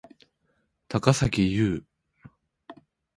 [0.87, 1.83] 高咲侑